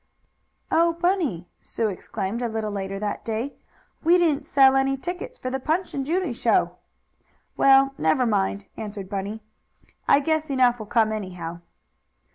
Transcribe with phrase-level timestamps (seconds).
[0.71, 3.53] "Oh, Bunny!" Sue exclaimed a little later that day,
[4.03, 6.77] "we didn't sell any tickets for the Punch and Judy show."
[7.55, 9.43] "Well, never mind," answered Bunny.
[10.07, 11.61] "I guess enough will come anyhow."